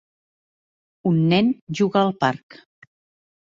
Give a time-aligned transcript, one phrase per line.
[1.09, 2.61] Un nen juga al parc.